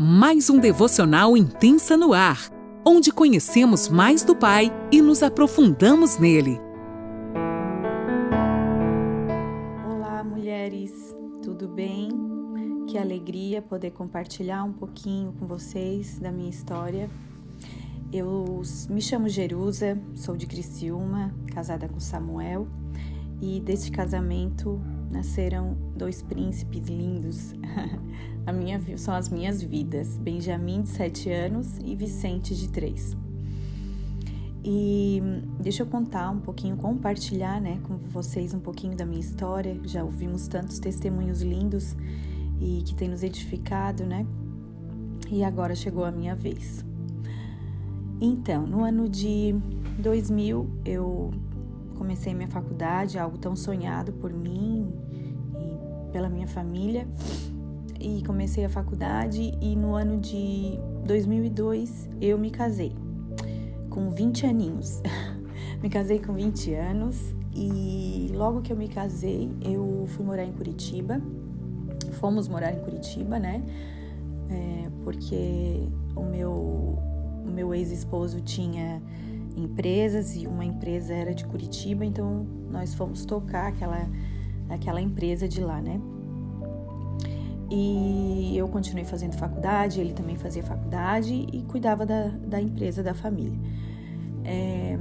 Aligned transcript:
mais 0.00 0.48
um 0.48 0.60
devocional 0.60 1.36
intensa 1.36 1.96
no 1.96 2.12
ar, 2.12 2.52
onde 2.86 3.10
conhecemos 3.10 3.88
mais 3.88 4.22
do 4.22 4.36
Pai 4.36 4.70
e 4.92 5.02
nos 5.02 5.24
aprofundamos 5.24 6.18
nele. 6.18 6.60
Olá, 9.84 10.22
mulheres, 10.22 10.92
tudo 11.42 11.66
bem? 11.66 12.10
Que 12.86 12.96
alegria 12.96 13.60
poder 13.60 13.90
compartilhar 13.90 14.62
um 14.62 14.72
pouquinho 14.72 15.32
com 15.32 15.48
vocês 15.48 16.20
da 16.20 16.30
minha 16.30 16.48
história. 16.48 17.10
Eu 18.12 18.62
me 18.88 19.02
chamo 19.02 19.28
Jerusa, 19.28 20.00
sou 20.14 20.36
de 20.36 20.46
Criciúma, 20.46 21.34
casada 21.52 21.88
com 21.88 21.98
Samuel, 21.98 22.68
e 23.42 23.58
deste 23.58 23.90
casamento 23.90 24.80
nasceram 25.10 25.76
dois 25.96 26.22
príncipes 26.22 26.86
lindos. 26.86 27.54
A 28.46 28.52
minha, 28.52 28.80
são 28.96 29.12
as 29.12 29.28
minhas 29.28 29.62
vidas, 29.62 30.16
Benjamin, 30.16 30.80
de 30.80 30.88
7 30.88 31.30
anos, 31.30 31.78
e 31.84 31.94
Vicente, 31.94 32.56
de 32.56 32.68
3. 32.68 33.14
E 34.64 35.22
deixa 35.60 35.82
eu 35.82 35.86
contar 35.86 36.30
um 36.30 36.40
pouquinho, 36.40 36.76
compartilhar 36.76 37.60
né, 37.60 37.78
com 37.82 37.96
vocês 37.96 38.54
um 38.54 38.60
pouquinho 38.60 38.96
da 38.96 39.04
minha 39.04 39.20
história. 39.20 39.78
Já 39.84 40.02
ouvimos 40.02 40.48
tantos 40.48 40.78
testemunhos 40.78 41.42
lindos 41.42 41.94
e 42.60 42.82
que 42.84 42.94
tem 42.94 43.08
nos 43.08 43.22
edificado, 43.22 44.04
né? 44.04 44.26
E 45.30 45.44
agora 45.44 45.74
chegou 45.74 46.04
a 46.04 46.10
minha 46.10 46.34
vez. 46.34 46.84
Então, 48.20 48.66
no 48.66 48.82
ano 48.82 49.08
de 49.08 49.54
2000, 49.98 50.68
eu 50.84 51.30
comecei 51.98 52.32
minha 52.32 52.48
faculdade, 52.48 53.18
algo 53.18 53.36
tão 53.36 53.56
sonhado 53.56 54.12
por 54.12 54.32
mim 54.32 54.90
e 55.52 56.12
pela 56.12 56.28
minha 56.28 56.46
família. 56.46 57.06
E 58.00 58.22
comecei 58.24 58.64
a 58.64 58.68
faculdade 58.68 59.52
e 59.60 59.74
no 59.74 59.94
ano 59.94 60.18
de 60.18 60.78
2002 61.04 62.08
eu 62.20 62.38
me 62.38 62.50
casei 62.50 62.94
com 63.90 64.08
20 64.10 64.46
aninhos. 64.46 65.02
me 65.82 65.90
casei 65.90 66.20
com 66.20 66.32
20 66.32 66.72
anos 66.74 67.34
e 67.52 68.30
logo 68.34 68.62
que 68.62 68.72
eu 68.72 68.76
me 68.76 68.88
casei, 68.88 69.50
eu 69.60 70.04
fui 70.08 70.24
morar 70.24 70.44
em 70.44 70.52
Curitiba. 70.52 71.20
Fomos 72.12 72.46
morar 72.46 72.72
em 72.72 72.78
Curitiba, 72.78 73.38
né? 73.38 73.62
É, 74.48 74.88
porque 75.02 75.88
o 76.14 76.22
meu, 76.22 76.52
o 76.52 77.50
meu 77.52 77.74
ex-esposo 77.74 78.40
tinha 78.40 79.02
empresas 79.56 80.36
e 80.36 80.46
uma 80.46 80.64
empresa 80.64 81.14
era 81.14 81.34
de 81.34 81.44
Curitiba, 81.44 82.04
então 82.04 82.46
nós 82.70 82.94
fomos 82.94 83.24
tocar 83.24 83.68
aquela, 83.68 84.08
aquela 84.68 85.00
empresa 85.00 85.48
de 85.48 85.60
lá, 85.60 85.80
né? 85.80 86.00
E 87.70 88.56
eu 88.56 88.66
continuei 88.68 89.04
fazendo 89.04 89.36
faculdade, 89.36 90.00
ele 90.00 90.14
também 90.14 90.36
fazia 90.36 90.62
faculdade 90.62 91.46
e 91.52 91.62
cuidava 91.64 92.06
da, 92.06 92.28
da 92.28 92.60
empresa 92.60 93.02
da 93.02 93.12
família. 93.12 93.58
É, 94.42 94.98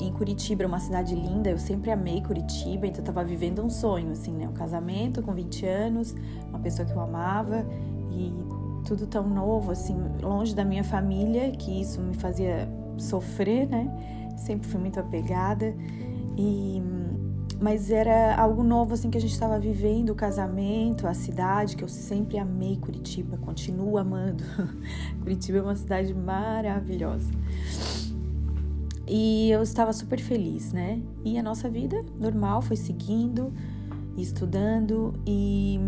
em 0.00 0.12
Curitiba, 0.12 0.64
uma 0.66 0.78
cidade 0.78 1.14
linda, 1.14 1.50
eu 1.50 1.58
sempre 1.58 1.90
amei 1.90 2.22
Curitiba, 2.22 2.86
então 2.86 3.00
eu 3.00 3.04
tava 3.04 3.22
vivendo 3.22 3.62
um 3.62 3.68
sonho, 3.68 4.12
assim, 4.12 4.32
né? 4.32 4.48
Um 4.48 4.52
casamento 4.52 5.22
com 5.22 5.32
20 5.32 5.66
anos, 5.66 6.14
uma 6.48 6.58
pessoa 6.58 6.86
que 6.86 6.94
eu 6.94 7.00
amava 7.00 7.66
e 8.10 8.32
tudo 8.86 9.06
tão 9.06 9.28
novo, 9.28 9.72
assim, 9.72 9.96
longe 10.22 10.54
da 10.54 10.64
minha 10.64 10.84
família, 10.84 11.50
que 11.50 11.80
isso 11.80 12.00
me 12.00 12.14
fazia 12.14 12.68
sofrer, 12.98 13.68
né? 13.68 14.34
Sempre 14.36 14.68
fui 14.68 14.80
muito 14.80 15.00
apegada 15.00 15.74
e 16.36 16.82
mas 17.58 17.90
era 17.90 18.36
algo 18.36 18.62
novo 18.62 18.92
assim 18.92 19.08
que 19.10 19.16
a 19.16 19.20
gente 19.20 19.32
estava 19.32 19.58
vivendo, 19.58 20.10
o 20.10 20.14
casamento, 20.14 21.06
a 21.06 21.14
cidade 21.14 21.74
que 21.74 21.82
eu 21.82 21.88
sempre 21.88 22.38
amei 22.38 22.76
Curitiba, 22.76 23.38
continuo 23.38 23.96
amando. 23.96 24.44
Curitiba 25.22 25.58
é 25.58 25.62
uma 25.62 25.76
cidade 25.76 26.12
maravilhosa. 26.12 27.30
E 29.08 29.50
eu 29.50 29.62
estava 29.62 29.92
super 29.92 30.20
feliz, 30.20 30.72
né? 30.72 31.00
E 31.24 31.38
a 31.38 31.42
nossa 31.42 31.70
vida 31.70 32.04
normal 32.20 32.60
foi 32.60 32.76
seguindo, 32.76 33.52
estudando 34.18 35.14
e 35.26 35.78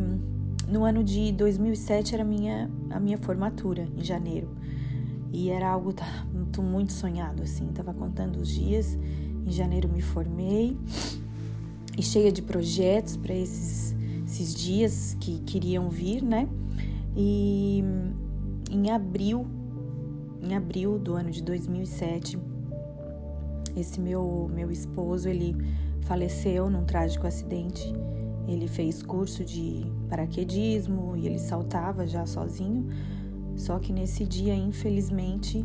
no 0.68 0.84
ano 0.84 1.02
de 1.02 1.32
2007 1.32 2.14
era 2.14 2.24
minha 2.24 2.70
a 2.90 3.00
minha 3.00 3.18
formatura 3.18 3.88
em 3.96 4.04
janeiro. 4.04 4.48
E 5.32 5.50
era 5.50 5.68
algo 5.68 5.94
muito, 6.32 6.62
muito 6.62 6.92
sonhado, 6.92 7.42
assim. 7.42 7.66
Tava 7.68 7.92
contando 7.92 8.36
os 8.40 8.48
dias. 8.48 8.98
Em 9.46 9.50
janeiro 9.50 9.88
me 9.88 10.00
formei 10.00 10.76
e 11.96 12.02
cheia 12.02 12.30
de 12.30 12.42
projetos 12.42 13.16
para 13.16 13.34
esses, 13.34 13.94
esses 14.24 14.54
dias 14.54 15.16
que 15.20 15.40
queriam 15.40 15.90
vir, 15.90 16.22
né? 16.22 16.48
E 17.16 17.82
em 18.70 18.90
abril, 18.90 19.46
em 20.40 20.54
abril 20.54 20.98
do 20.98 21.14
ano 21.14 21.30
de 21.30 21.42
2007, 21.42 22.38
esse 23.76 24.00
meu 24.00 24.48
meu 24.54 24.70
esposo 24.70 25.28
ele 25.28 25.56
faleceu 26.02 26.70
num 26.70 26.84
trágico 26.84 27.26
acidente. 27.26 27.92
Ele 28.46 28.66
fez 28.66 29.02
curso 29.02 29.44
de 29.44 29.84
paraquedismo 30.08 31.16
e 31.16 31.26
ele 31.26 31.38
saltava 31.38 32.06
já 32.06 32.24
sozinho 32.24 32.86
só 33.58 33.78
que 33.78 33.92
nesse 33.92 34.24
dia, 34.24 34.54
infelizmente, 34.54 35.64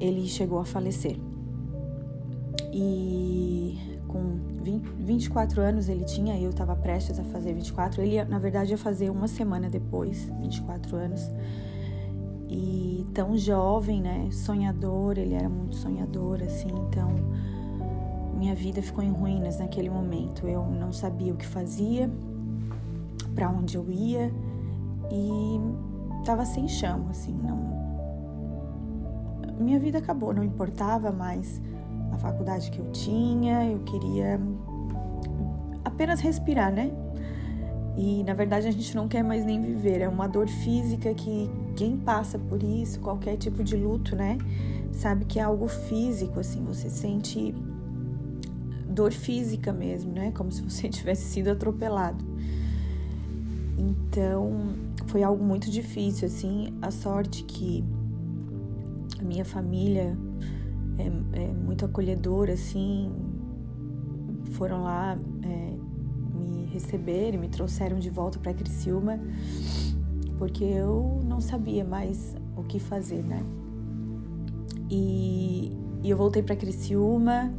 ele 0.00 0.26
chegou 0.26 0.58
a 0.58 0.64
falecer. 0.64 1.18
E 2.72 3.78
com 4.06 4.38
20, 4.62 4.84
24 4.98 5.62
anos 5.62 5.88
ele 5.88 6.04
tinha, 6.04 6.38
eu 6.38 6.50
estava 6.50 6.74
prestes 6.76 7.18
a 7.18 7.24
fazer 7.24 7.54
24. 7.54 8.02
Ele, 8.02 8.22
na 8.24 8.38
verdade, 8.38 8.72
ia 8.72 8.78
fazer 8.78 9.10
uma 9.10 9.28
semana 9.28 9.70
depois, 9.70 10.30
24 10.40 10.96
anos. 10.96 11.30
E 12.48 13.04
tão 13.14 13.36
jovem, 13.36 14.00
né? 14.00 14.28
Sonhador, 14.30 15.18
ele 15.18 15.34
era 15.34 15.48
muito 15.48 15.76
sonhador, 15.76 16.42
assim. 16.42 16.68
Então, 16.68 17.14
minha 18.36 18.54
vida 18.54 18.82
ficou 18.82 19.02
em 19.02 19.10
ruínas 19.10 19.58
naquele 19.58 19.88
momento. 19.88 20.46
Eu 20.46 20.64
não 20.66 20.92
sabia 20.92 21.32
o 21.32 21.36
que 21.36 21.46
fazia, 21.46 22.10
para 23.34 23.50
onde 23.50 23.76
eu 23.76 23.90
ia. 23.90 24.32
E 25.10 25.60
tava 26.26 26.44
sem 26.44 26.66
chão, 26.66 27.06
assim, 27.08 27.32
não. 27.32 27.86
Minha 29.58 29.78
vida 29.78 29.98
acabou, 29.98 30.34
não 30.34 30.42
importava 30.42 31.12
mais 31.12 31.62
a 32.12 32.18
faculdade 32.18 32.70
que 32.70 32.78
eu 32.78 32.90
tinha, 32.90 33.64
eu 33.64 33.78
queria 33.80 34.38
apenas 35.84 36.20
respirar, 36.20 36.72
né? 36.72 36.90
E 37.96 38.22
na 38.24 38.34
verdade 38.34 38.66
a 38.68 38.70
gente 38.70 38.94
não 38.94 39.08
quer 39.08 39.22
mais 39.22 39.44
nem 39.44 39.62
viver, 39.62 40.02
é 40.02 40.08
uma 40.08 40.26
dor 40.26 40.48
física 40.48 41.14
que 41.14 41.50
quem 41.74 41.96
passa 41.96 42.38
por 42.38 42.62
isso, 42.62 43.00
qualquer 43.00 43.36
tipo 43.36 43.64
de 43.64 43.76
luto, 43.76 44.14
né? 44.14 44.36
Sabe 44.92 45.24
que 45.24 45.38
é 45.38 45.42
algo 45.42 45.68
físico, 45.68 46.40
assim, 46.40 46.62
você 46.64 46.90
sente 46.90 47.54
dor 48.88 49.12
física 49.12 49.72
mesmo, 49.72 50.12
né? 50.12 50.32
Como 50.32 50.50
se 50.50 50.62
você 50.62 50.88
tivesse 50.90 51.24
sido 51.24 51.50
atropelado. 51.50 52.22
Então, 53.78 54.85
foi 55.06 55.22
algo 55.22 55.42
muito 55.42 55.70
difícil, 55.70 56.26
assim. 56.26 56.72
A 56.82 56.90
sorte 56.90 57.44
que 57.44 57.84
a 59.18 59.22
minha 59.22 59.44
família 59.44 60.16
é, 60.98 61.42
é 61.42 61.52
muito 61.52 61.84
acolhedora, 61.84 62.52
assim. 62.52 63.12
Foram 64.52 64.82
lá 64.82 65.18
é, 65.42 65.74
me 66.34 66.66
receber 66.66 67.34
e 67.34 67.38
me 67.38 67.48
trouxeram 67.48 67.98
de 67.98 68.10
volta 68.10 68.38
para 68.38 68.54
Criciúma, 68.54 69.20
porque 70.38 70.64
eu 70.64 71.20
não 71.24 71.40
sabia 71.40 71.84
mais 71.84 72.34
o 72.56 72.62
que 72.62 72.78
fazer, 72.78 73.22
né? 73.22 73.42
E, 74.90 75.72
e 76.02 76.10
eu 76.10 76.16
voltei 76.16 76.42
para 76.42 76.56
Criciúma 76.56 77.52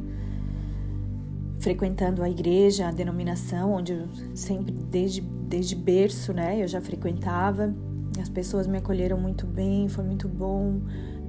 frequentando 1.58 2.22
a 2.22 2.30
igreja, 2.30 2.88
a 2.88 2.90
denominação, 2.90 3.72
onde 3.72 3.92
eu 3.92 4.08
sempre, 4.34 4.72
desde, 4.72 5.20
desde 5.20 5.74
berço, 5.74 6.32
né, 6.32 6.62
eu 6.62 6.68
já 6.68 6.80
frequentava. 6.80 7.74
As 8.20 8.28
pessoas 8.28 8.66
me 8.66 8.78
acolheram 8.78 9.18
muito 9.18 9.46
bem, 9.46 9.88
foi 9.88 10.04
muito 10.04 10.28
bom, 10.28 10.80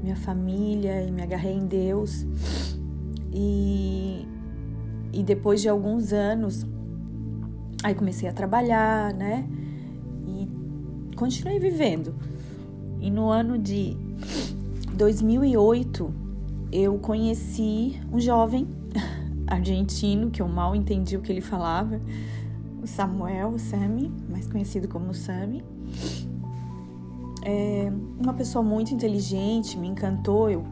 minha 0.01 0.15
família, 0.15 1.01
e 1.03 1.11
me 1.11 1.21
agarrei 1.21 1.53
em 1.53 1.65
Deus. 1.65 2.25
E, 3.33 4.25
e 5.11 5.23
depois 5.23 5.61
de 5.61 5.69
alguns 5.69 6.13
anos, 6.13 6.65
aí 7.83 7.95
comecei 7.95 8.29
a 8.29 8.33
trabalhar, 8.33 9.13
né, 9.13 9.47
e 10.27 11.15
continuei 11.15 11.59
vivendo. 11.59 12.13
E 13.01 13.09
no 13.09 13.29
ano 13.29 13.57
de 13.57 13.97
2008, 14.93 16.13
eu 16.71 16.99
conheci 16.99 17.99
um 18.11 18.19
jovem 18.19 18.67
argentino, 19.49 20.29
que 20.29 20.41
eu 20.41 20.47
mal 20.47 20.75
entendi 20.75 21.17
o 21.17 21.21
que 21.21 21.31
ele 21.31 21.41
falava, 21.41 21.99
o 22.81 22.87
Samuel, 22.87 23.49
o 23.49 23.59
Sami, 23.59 24.11
mais 24.29 24.47
conhecido 24.47 24.87
como 24.87 25.13
Sami. 25.13 25.63
É 27.43 27.91
uma 28.19 28.33
pessoa 28.33 28.63
muito 28.63 28.93
inteligente, 28.93 29.77
me 29.77 29.87
encantou. 29.87 30.49
Eu, 30.49 30.63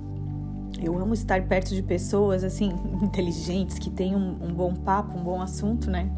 eu 0.82 0.98
amo 0.98 1.14
estar 1.14 1.42
perto 1.48 1.74
de 1.74 1.82
pessoas 1.82 2.44
assim 2.44 2.72
inteligentes 3.02 3.80
que 3.80 3.90
têm 3.90 4.16
um, 4.16 4.38
um 4.42 4.54
bom 4.54 4.74
papo, 4.74 5.18
um 5.18 5.24
bom 5.24 5.42
assunto, 5.42 5.90
né? 5.90 6.10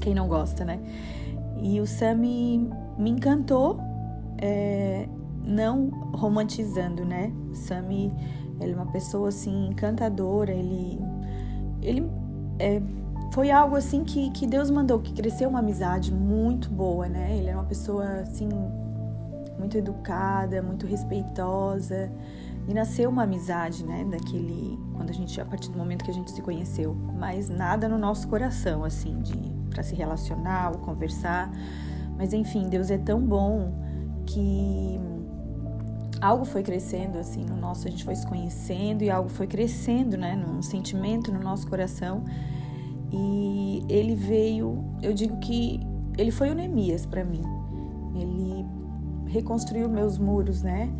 Quem 0.00 0.14
não 0.14 0.26
gosta, 0.26 0.64
né? 0.64 0.80
E 1.60 1.80
o 1.80 1.86
Sami 1.86 2.68
me 2.98 3.10
encantou 3.10 3.78
é, 4.38 5.08
não 5.44 5.88
romantizando, 6.12 7.04
né? 7.04 7.32
Sami, 7.52 8.12
ele 8.60 8.72
é 8.72 8.74
uma 8.74 8.86
pessoa 8.86 9.28
assim 9.28 9.68
encantadora, 9.68 10.52
ele 10.52 10.98
ele 11.84 12.10
é, 12.58 12.80
foi 13.32 13.50
algo 13.50 13.76
assim 13.76 14.04
que, 14.04 14.30
que 14.30 14.46
Deus 14.46 14.70
mandou, 14.70 14.98
que 15.00 15.12
cresceu 15.12 15.48
uma 15.48 15.58
amizade 15.58 16.12
muito 16.12 16.70
boa, 16.70 17.08
né? 17.08 17.36
Ele 17.36 17.48
era 17.48 17.58
uma 17.58 17.66
pessoa 17.66 18.04
assim 18.20 18.48
muito 19.58 19.76
educada, 19.76 20.62
muito 20.62 20.86
respeitosa 20.86 22.10
e 22.66 22.74
nasceu 22.74 23.10
uma 23.10 23.24
amizade, 23.24 23.84
né? 23.84 24.04
Daquele 24.10 24.78
quando 24.94 25.10
a 25.10 25.12
gente 25.12 25.40
a 25.40 25.44
partir 25.44 25.70
do 25.70 25.76
momento 25.76 26.04
que 26.04 26.10
a 26.10 26.14
gente 26.14 26.30
se 26.30 26.40
conheceu, 26.40 26.94
mas 26.94 27.48
nada 27.48 27.88
no 27.88 27.98
nosso 27.98 28.26
coração 28.28 28.84
assim 28.84 29.20
de 29.20 29.54
para 29.70 29.82
se 29.82 29.94
relacionar 29.94 30.70
ou 30.72 30.78
conversar. 30.78 31.50
Mas 32.16 32.32
enfim, 32.32 32.68
Deus 32.68 32.90
é 32.90 32.98
tão 32.98 33.20
bom 33.20 33.72
que 34.24 35.00
algo 36.24 36.44
foi 36.46 36.62
crescendo 36.62 37.18
assim 37.18 37.44
no 37.44 37.56
nosso, 37.56 37.86
a 37.86 37.90
gente 37.90 38.02
foi 38.02 38.14
se 38.14 38.26
conhecendo 38.26 39.02
e 39.02 39.10
algo 39.10 39.28
foi 39.28 39.46
crescendo, 39.46 40.16
né, 40.16 40.34
num 40.34 40.62
sentimento 40.62 41.30
no 41.30 41.38
nosso 41.38 41.68
coração. 41.68 42.24
E 43.12 43.84
ele 43.88 44.14
veio, 44.14 44.82
eu 45.02 45.12
digo 45.12 45.36
que 45.36 45.80
ele 46.16 46.30
foi 46.30 46.50
o 46.50 46.54
Neemias 46.54 47.04
para 47.04 47.24
mim. 47.24 47.42
Ele 48.14 48.64
reconstruiu 49.26 49.88
meus 49.88 50.16
muros, 50.16 50.62
né? 50.62 50.90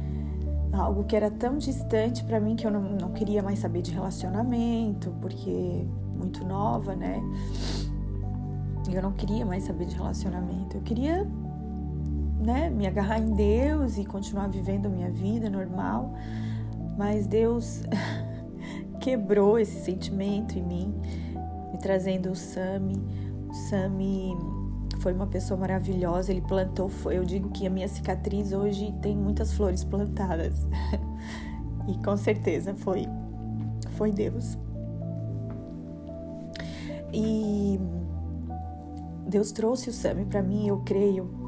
Algo 0.72 1.04
que 1.04 1.16
era 1.16 1.30
tão 1.30 1.56
distante 1.56 2.22
para 2.24 2.38
mim 2.38 2.54
que 2.54 2.66
eu 2.66 2.70
não, 2.70 2.82
não 2.82 3.12
queria 3.12 3.42
mais 3.42 3.60
saber 3.60 3.80
de 3.80 3.92
relacionamento, 3.92 5.10
porque 5.20 5.86
muito 6.16 6.44
nova, 6.44 6.94
né? 6.94 7.22
Eu 8.92 9.02
não 9.02 9.12
queria 9.12 9.46
mais 9.46 9.64
saber 9.64 9.86
de 9.86 9.94
relacionamento. 9.94 10.76
Eu 10.76 10.82
queria 10.82 11.26
né, 12.44 12.68
me 12.68 12.86
agarrar 12.86 13.18
em 13.18 13.32
Deus 13.32 13.96
e 13.96 14.04
continuar 14.04 14.48
vivendo 14.48 14.86
a 14.86 14.88
minha 14.88 15.10
vida 15.10 15.48
normal. 15.48 16.14
Mas 16.96 17.26
Deus 17.26 17.82
quebrou 19.00 19.58
esse 19.58 19.80
sentimento 19.80 20.58
em 20.58 20.62
mim, 20.62 20.94
me 21.72 21.78
trazendo 21.78 22.30
o 22.30 22.36
Sami. 22.36 23.02
O 23.48 23.54
Sami 23.54 24.36
foi 25.00 25.12
uma 25.12 25.26
pessoa 25.26 25.58
maravilhosa, 25.58 26.30
ele 26.30 26.42
plantou, 26.42 26.90
eu 27.10 27.24
digo 27.24 27.50
que 27.50 27.66
a 27.66 27.70
minha 27.70 27.88
cicatriz 27.88 28.52
hoje 28.52 28.94
tem 29.02 29.16
muitas 29.16 29.52
flores 29.52 29.82
plantadas. 29.82 30.66
e 31.88 31.96
com 32.04 32.16
certeza 32.16 32.74
foi 32.74 33.06
foi 33.96 34.10
Deus. 34.12 34.58
E 37.12 37.78
Deus 39.26 39.52
trouxe 39.52 39.88
o 39.88 39.92
Sami 39.92 40.24
para 40.24 40.42
mim, 40.42 40.66
eu 40.68 40.80
creio, 40.80 41.43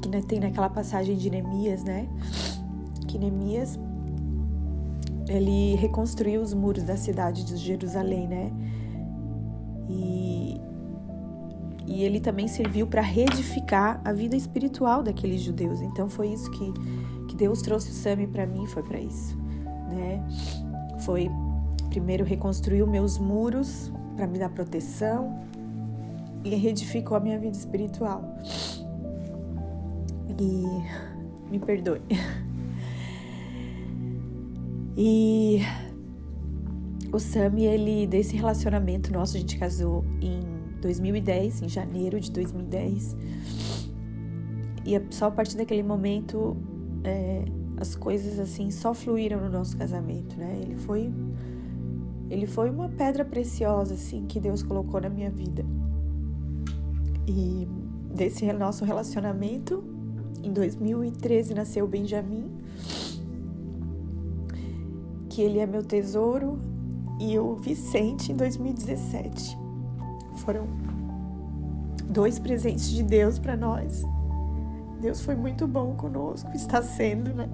que 0.00 0.22
tem 0.22 0.40
naquela 0.40 0.68
passagem 0.68 1.16
de 1.16 1.30
Neemias, 1.30 1.84
né? 1.84 2.08
Que 3.06 3.18
Neemias 3.18 3.78
ele 5.28 5.76
reconstruiu 5.76 6.40
os 6.40 6.52
muros 6.52 6.82
da 6.82 6.96
cidade 6.96 7.44
de 7.44 7.56
Jerusalém, 7.56 8.26
né? 8.26 8.52
E, 9.88 10.60
e 11.86 12.02
ele 12.02 12.20
também 12.20 12.48
serviu 12.48 12.86
para 12.86 13.02
reedificar 13.02 14.00
a 14.04 14.12
vida 14.12 14.36
espiritual 14.36 15.02
daqueles 15.02 15.40
judeus. 15.40 15.80
Então 15.80 16.08
foi 16.08 16.28
isso 16.28 16.50
que, 16.50 16.72
que 17.28 17.36
Deus 17.36 17.62
trouxe 17.62 17.90
o 17.90 17.94
Sami 17.94 18.26
para 18.26 18.46
mim, 18.46 18.66
foi 18.66 18.82
para 18.82 18.98
isso, 18.98 19.36
né? 19.88 20.24
Foi 21.00 21.30
primeiro 21.90 22.24
reconstruir 22.24 22.82
os 22.82 22.88
meus 22.88 23.18
muros 23.18 23.92
para 24.16 24.26
me 24.26 24.38
dar 24.38 24.48
proteção 24.48 25.38
e 26.44 26.54
reedificou 26.54 27.16
a 27.16 27.20
minha 27.20 27.38
vida 27.38 27.56
espiritual 27.56 28.22
e 30.38 31.50
me 31.50 31.58
perdoe. 31.58 32.00
E 34.96 35.60
o 37.12 37.18
Sami, 37.18 37.64
ele 37.64 38.06
desse 38.06 38.36
relacionamento 38.36 39.12
nosso, 39.12 39.36
a 39.36 39.40
gente 39.40 39.58
casou 39.58 40.04
em 40.20 40.40
2010, 40.80 41.62
em 41.62 41.68
janeiro 41.68 42.20
de 42.20 42.30
2010. 42.30 43.16
E 44.84 45.00
só 45.10 45.26
a 45.26 45.30
partir 45.30 45.56
daquele 45.56 45.82
momento 45.82 46.56
é, 47.04 47.44
as 47.78 47.94
coisas 47.94 48.38
assim 48.38 48.70
só 48.70 48.92
fluíram 48.92 49.40
no 49.40 49.48
nosso 49.48 49.76
casamento, 49.76 50.36
né? 50.36 50.58
Ele 50.62 50.76
foi 50.76 51.12
ele 52.28 52.46
foi 52.46 52.70
uma 52.70 52.88
pedra 52.88 53.24
preciosa 53.24 53.94
assim 53.94 54.26
que 54.26 54.38
Deus 54.38 54.62
colocou 54.62 55.00
na 55.00 55.08
minha 55.08 55.30
vida. 55.30 55.64
E 57.26 57.66
desse 58.14 58.50
nosso 58.52 58.84
relacionamento 58.84 59.82
em 60.42 60.52
2013 60.52 61.54
nasceu 61.54 61.86
Benjamin, 61.86 62.50
que 65.28 65.42
ele 65.42 65.58
é 65.58 65.66
meu 65.66 65.82
tesouro, 65.82 66.58
e 67.20 67.38
o 67.38 67.54
Vicente 67.54 68.32
em 68.32 68.36
2017. 68.36 69.58
Foram 70.36 70.66
dois 72.08 72.38
presentes 72.38 72.90
de 72.90 73.02
Deus 73.02 73.38
para 73.38 73.56
nós. 73.56 74.02
Deus 75.00 75.20
foi 75.20 75.34
muito 75.34 75.66
bom 75.66 75.94
conosco, 75.94 76.50
está 76.54 76.82
sendo, 76.82 77.34
né? 77.34 77.48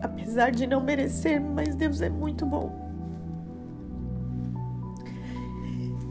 Apesar 0.00 0.50
de 0.50 0.66
não 0.66 0.82
merecer, 0.82 1.40
mas 1.40 1.74
Deus 1.74 2.00
é 2.00 2.10
muito 2.10 2.44
bom. 2.44 2.72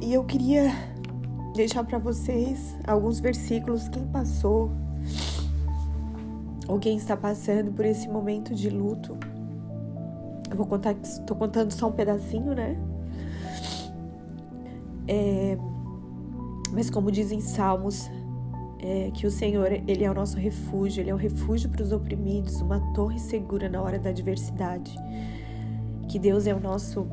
E 0.02 0.14
eu 0.14 0.24
queria 0.24 0.72
deixar 1.54 1.84
para 1.84 1.98
vocês 1.98 2.76
alguns 2.86 3.20
versículos. 3.20 3.88
Quem 3.88 4.06
passou 4.08 4.72
ou 6.68 6.80
quem 6.80 6.98
está 6.98 7.16
passando 7.16 7.72
por 7.72 7.86
esse 7.86 8.08
momento 8.08 8.56
de 8.56 8.70
luto, 8.70 9.18
eu 10.50 10.56
vou 10.56 10.66
contar, 10.66 10.96
estou 11.04 11.36
contando 11.36 11.72
só 11.72 11.88
um 11.88 11.92
pedacinho, 11.92 12.54
né? 12.54 12.78
É, 15.08 15.58
mas 16.72 16.90
como 16.90 17.12
dizem 17.12 17.42
Salmos, 17.42 18.10
é, 18.80 19.12
que 19.14 19.28
o 19.28 19.32
Senhor 19.32 19.72
ele 19.72 20.04
é 20.04 20.10
o 20.10 20.14
nosso 20.14 20.38
refúgio, 20.38 21.02
ele 21.02 21.10
é 21.10 21.14
o 21.14 21.18
refúgio 21.18 21.70
para 21.70 21.84
os 21.84 21.92
oprimidos, 21.92 22.62
uma 22.62 22.80
torre 22.94 23.20
segura 23.20 23.70
na 23.70 23.82
hora 23.82 24.00
da 24.00 24.10
adversidade. 24.10 24.96
Que 26.08 26.20
Deus 26.20 26.48
é 26.48 26.54
o 26.54 26.60
nosso 26.60 27.08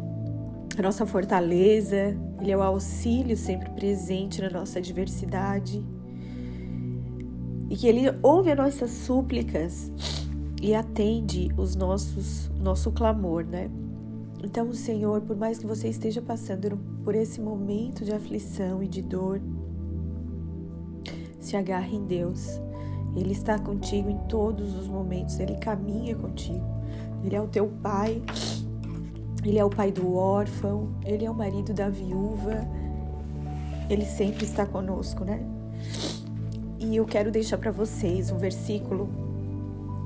a 0.79 0.83
nossa 0.83 1.05
fortaleza, 1.05 2.17
Ele 2.41 2.51
é 2.51 2.57
o 2.57 2.63
auxílio 2.63 3.37
sempre 3.37 3.71
presente 3.71 4.41
na 4.41 4.51
nossa 4.51 4.79
adversidade. 4.79 5.85
E 7.69 7.77
que 7.77 7.87
Ele 7.87 8.03
ouve 8.23 8.51
as 8.51 8.57
nossas 8.57 8.91
súplicas 8.91 9.91
e 10.63 10.75
atende 10.75 11.51
os 11.57 11.75
nossos 11.75 12.51
nosso 12.61 12.93
clamor, 12.93 13.45
né? 13.45 13.71
Então, 14.43 14.73
Senhor, 14.73 15.21
por 15.21 15.37
mais 15.37 15.59
que 15.59 15.67
você 15.67 15.89
esteja 15.89 16.23
passando 16.23 16.79
por 17.05 17.15
esse 17.15 17.41
momento 17.41 18.05
de 18.05 18.13
aflição 18.13 18.83
e 18.83 18.89
de 18.89 19.03
dor, 19.03 19.41
se 21.39 21.57
agarre 21.57 21.97
em 21.97 22.07
Deus. 22.07 22.61
Ele 23.17 23.33
está 23.33 23.59
contigo 23.59 24.09
em 24.09 24.19
todos 24.29 24.75
os 24.77 24.87
momentos, 24.87 25.39
ele 25.41 25.57
caminha 25.57 26.15
contigo. 26.15 26.65
Ele 27.25 27.35
é 27.35 27.41
o 27.41 27.49
teu 27.49 27.67
pai 27.83 28.23
ele 29.45 29.59
é 29.59 29.65
o 29.65 29.71
pai 29.71 29.91
do 29.91 30.15
órfão, 30.15 30.89
ele 31.05 31.25
é 31.25 31.31
o 31.31 31.35
marido 31.35 31.73
da 31.73 31.89
viúva. 31.89 32.67
Ele 33.89 34.05
sempre 34.05 34.45
está 34.45 34.67
conosco, 34.67 35.25
né? 35.25 35.41
E 36.79 36.97
eu 36.97 37.05
quero 37.05 37.31
deixar 37.31 37.59
para 37.59 37.71
vocês 37.71 38.31
um 38.31 38.39
versículo 38.39 39.09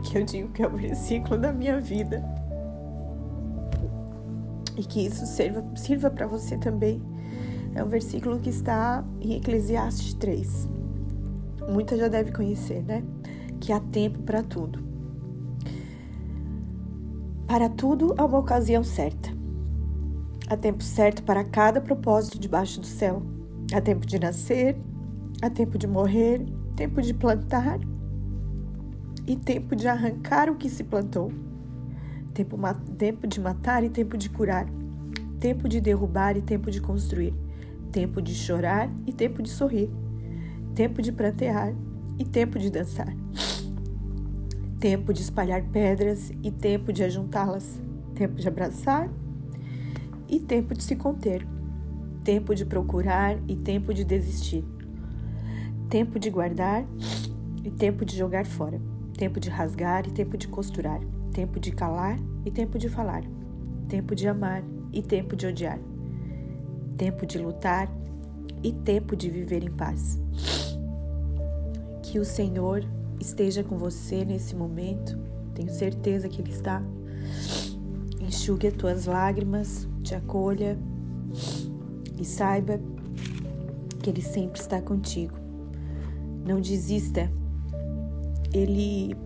que 0.05 0.19
eu 0.19 0.25
digo 0.25 0.49
que 0.51 0.63
é 0.63 0.67
o 0.67 0.77
versículo 0.77 1.39
da 1.39 1.53
minha 1.53 1.81
vida. 1.81 2.25
E 4.77 4.83
que 4.83 5.07
isso 5.07 5.27
sirva, 5.27 5.65
sirva 5.77 6.11
para 6.11 6.27
você 6.27 6.57
também. 6.57 7.03
É 7.75 7.83
um 7.83 7.89
versículo 7.89 8.39
que 8.39 8.51
está 8.51 9.05
em 9.21 9.35
Eclesiastes 9.35 10.15
3. 10.15 10.69
Muita 11.69 11.97
já 11.97 12.09
deve 12.09 12.33
conhecer, 12.33 12.83
né? 12.83 13.03
Que 13.61 13.73
há 13.73 13.81
tempo 13.81 14.21
para 14.21 14.43
tudo. 14.43 14.84
Para 17.47 17.69
tudo 17.69 18.15
há 18.17 18.25
uma 18.25 18.39
ocasião 18.39 18.83
certa. 18.83 19.31
Há 20.49 20.57
tempo 20.57 20.83
certo 20.83 21.23
para 21.23 21.45
cada 21.45 21.81
propósito 21.81 22.39
debaixo 22.39 22.81
do 22.81 22.87
céu. 22.87 23.23
Há 23.73 23.81
tempo 23.81 24.07
de 24.07 24.19
nascer, 24.19 24.77
há 25.43 25.51
tempo 25.51 25.77
de 25.77 25.87
morrer, 25.87 26.45
tempo 26.75 27.03
de 27.03 27.13
plantar 27.13 27.79
e 29.27 29.37
tempo 29.37 29.77
de 29.77 29.87
arrancar 29.87 30.49
o 30.49 30.57
que 30.57 30.71
se 30.71 30.85
plantou. 30.85 31.33
Tempo, 32.33 32.59
tempo 32.97 33.27
de 33.27 33.41
matar 33.41 33.85
e 33.85 33.91
tempo 33.91 34.17
de 34.17 34.31
curar. 34.31 34.67
Tempo 35.39 35.69
de 35.69 35.81
derrubar 35.81 36.37
e 36.37 36.43
tempo 36.43 36.71
de 36.71 36.81
construir. 36.81 37.35
Tempo 37.93 38.23
de 38.23 38.35
chorar 38.35 38.91
e 39.07 39.13
tempo 39.13 39.43
de 39.43 39.51
sorrir. 39.51 39.91
Tempo 40.75 41.03
de 41.03 41.13
prantear 41.13 41.75
e 42.19 42.25
tempo 42.25 42.59
de 42.59 42.71
dançar 42.71 43.15
tempo 44.85 45.15
de 45.15 45.23
espalhar 45.23 45.63
pedras 45.73 46.31
e 46.43 46.51
tempo 46.51 46.93
de 46.93 47.03
ajuntá-las, 47.03 47.81
tempo 48.15 48.35
de 48.35 48.47
abraçar 48.47 49.09
e 50.29 50.39
tempo 50.39 50.75
de 50.75 50.83
se 50.83 50.95
conter, 50.95 51.49
tempo 52.23 52.55
de 52.55 52.67
procurar 52.67 53.39
e 53.49 53.57
tempo 53.57 53.95
de 53.95 54.05
desistir, 54.05 54.63
tempo 55.89 56.19
de 56.19 56.29
guardar 56.29 56.85
e 57.65 57.71
tempo 57.71 58.05
de 58.05 58.15
jogar 58.15 58.45
fora, 58.45 58.79
tempo 59.17 59.41
de 59.41 59.49
rasgar 59.49 60.07
e 60.07 60.11
tempo 60.11 60.37
de 60.37 60.49
costurar, 60.49 61.01
tempo 61.33 61.59
de 61.59 61.73
calar 61.73 62.19
e 62.45 62.51
tempo 62.51 62.79
de 62.79 62.91
falar, 62.91 63.25
tempo 63.89 64.15
de 64.15 64.29
amar 64.29 64.63
e 64.93 65.01
tempo 65.01 65.35
de 65.35 65.47
odiar, 65.47 65.79
tempo 66.99 67.25
de 67.25 67.39
lutar 67.39 67.91
e 68.63 68.71
tempo 68.71 69.17
de 69.17 69.31
viver 69.31 69.65
em 69.65 69.73
paz. 69.73 70.21
Que 72.03 72.19
o 72.19 72.25
Senhor 72.25 72.85
esteja 73.25 73.65
com 73.65 73.77
você 73.77 74.25
nesse 74.25 74.55
momento, 74.55 75.19
tenho 75.55 75.73
certeza 75.73 76.29
que 76.29 76.41
Ele 76.41 76.51
está. 76.51 76.83
Enxugue 78.21 78.69
as 78.69 78.75
tuas 78.75 79.07
lágrimas, 79.07 79.89
te 80.03 80.15
acolha 80.15 80.79
e 82.19 82.25
saiba 82.25 82.81
que 84.03 84.11
Ele 84.11 84.23
sempre 84.23 84.61
está 84.61 84.81
contigo. 84.81 85.35
Não 86.47 86.61
desista. 86.61 87.31
Ele 88.53 89.17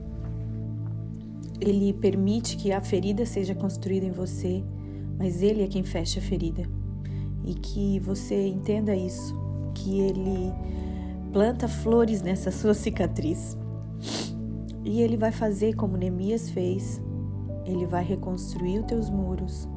ele 1.61 1.93
permite 1.93 2.57
que 2.57 2.71
a 2.71 2.81
ferida 2.81 3.27
seja 3.27 3.53
construída 3.53 4.07
em 4.07 4.13
você, 4.13 4.63
mas 5.19 5.43
ele 5.43 5.65
é 5.65 5.67
quem 5.67 5.83
fecha 5.83 6.21
a 6.21 6.23
ferida. 6.23 6.63
E 7.45 7.53
que 7.55 7.99
você 7.99 8.47
entenda 8.47 8.95
isso, 8.95 9.37
que 9.75 9.99
ele 9.99 10.53
planta 11.33 11.67
flores 11.67 12.23
nessa 12.23 12.53
sua 12.53 12.75
cicatriz. 12.75 13.58
E 14.85 15.01
ele 15.01 15.17
vai 15.17 15.33
fazer 15.33 15.75
como 15.75 15.97
Neemias 15.97 16.51
fez. 16.51 17.01
Ele 17.65 17.87
vai 17.87 18.03
reconstruir 18.03 18.79
os 18.79 18.87
teus 18.87 19.11
muros 19.11 19.69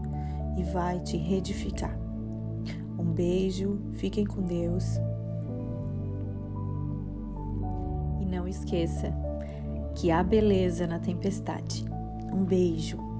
e 0.57 0.63
vai 0.63 0.99
te 0.99 1.17
reedificar. 1.17 1.97
Um 2.97 3.11
beijo, 3.11 3.79
fiquem 3.93 4.25
com 4.25 4.41
Deus. 4.41 4.85
E 8.21 8.25
não 8.25 8.47
esqueça 8.47 9.13
que 9.95 10.11
há 10.11 10.23
beleza 10.23 10.87
na 10.87 10.99
tempestade. 10.99 11.85
Um 12.31 12.45
beijo. 12.45 13.10